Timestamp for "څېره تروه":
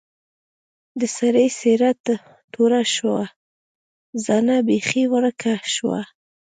1.59-2.81